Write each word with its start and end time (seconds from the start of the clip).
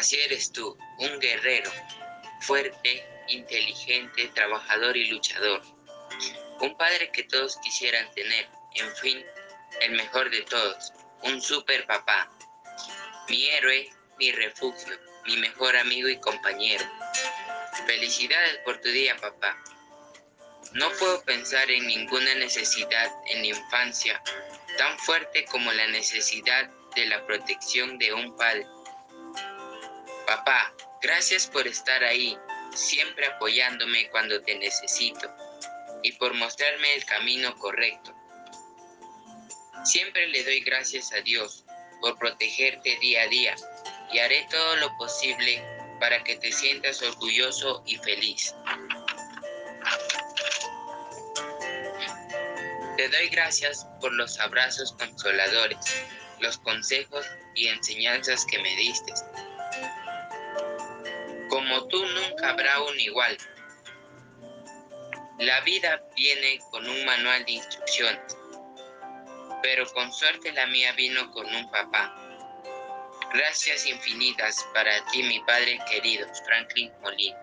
Así 0.00 0.18
eres 0.18 0.50
tú, 0.50 0.78
un 0.96 1.20
guerrero, 1.20 1.70
fuerte, 2.40 3.06
inteligente, 3.28 4.28
trabajador 4.34 4.96
y 4.96 5.08
luchador. 5.08 5.60
Un 6.58 6.74
padre 6.78 7.10
que 7.12 7.24
todos 7.24 7.58
quisieran 7.58 8.10
tener, 8.12 8.48
en 8.76 8.96
fin, 8.96 9.22
el 9.82 9.90
mejor 9.92 10.30
de 10.30 10.40
todos, 10.40 10.94
un 11.24 11.42
super 11.42 11.84
papá. 11.84 12.30
Mi 13.28 13.44
héroe, 13.50 13.90
mi 14.18 14.32
refugio, 14.32 14.98
mi 15.26 15.36
mejor 15.36 15.76
amigo 15.76 16.08
y 16.08 16.18
compañero. 16.18 16.86
Felicidades 17.86 18.56
por 18.64 18.80
tu 18.80 18.88
día, 18.88 19.14
papá. 19.18 19.54
No 20.72 20.90
puedo 20.92 21.22
pensar 21.24 21.70
en 21.70 21.86
ninguna 21.86 22.34
necesidad 22.36 23.12
en 23.26 23.42
la 23.42 23.48
infancia 23.48 24.22
tan 24.78 24.98
fuerte 25.00 25.44
como 25.44 25.70
la 25.72 25.88
necesidad 25.88 26.70
de 26.96 27.04
la 27.04 27.26
protección 27.26 27.98
de 27.98 28.14
un 28.14 28.34
padre. 28.38 28.66
Papá, 30.30 30.72
gracias 31.02 31.48
por 31.48 31.66
estar 31.66 32.04
ahí, 32.04 32.38
siempre 32.72 33.26
apoyándome 33.26 34.08
cuando 34.10 34.40
te 34.42 34.54
necesito 34.54 35.28
y 36.04 36.12
por 36.12 36.34
mostrarme 36.34 36.94
el 36.94 37.04
camino 37.04 37.52
correcto. 37.58 38.14
Siempre 39.82 40.28
le 40.28 40.44
doy 40.44 40.60
gracias 40.60 41.12
a 41.12 41.20
Dios 41.22 41.64
por 42.00 42.16
protegerte 42.16 42.96
día 43.00 43.22
a 43.22 43.26
día 43.26 43.56
y 44.12 44.20
haré 44.20 44.46
todo 44.48 44.76
lo 44.76 44.96
posible 44.98 45.64
para 45.98 46.22
que 46.22 46.36
te 46.36 46.52
sientas 46.52 47.02
orgulloso 47.02 47.82
y 47.84 47.96
feliz. 47.96 48.54
Te 52.96 53.08
doy 53.08 53.28
gracias 53.30 53.84
por 54.00 54.12
los 54.12 54.38
abrazos 54.38 54.92
consoladores, 54.92 56.04
los 56.38 56.56
consejos 56.58 57.26
y 57.56 57.66
enseñanzas 57.66 58.46
que 58.48 58.60
me 58.60 58.76
diste. 58.76 59.12
Como 61.70 61.86
tú 61.86 62.04
nunca 62.04 62.50
habrá 62.50 62.82
un 62.82 62.98
igual. 62.98 63.36
La 65.38 65.60
vida 65.60 66.02
viene 66.16 66.58
con 66.72 66.84
un 66.88 67.04
manual 67.04 67.44
de 67.44 67.52
instrucciones, 67.52 68.36
pero 69.62 69.86
con 69.92 70.12
suerte 70.12 70.50
la 70.50 70.66
mía 70.66 70.90
vino 70.94 71.30
con 71.30 71.46
un 71.46 71.70
papá. 71.70 72.12
Gracias 73.32 73.86
infinitas 73.86 74.66
para 74.74 75.04
ti, 75.12 75.22
mi 75.22 75.38
padre 75.44 75.78
querido, 75.88 76.26
Franklin 76.44 76.92
Molina. 77.02 77.40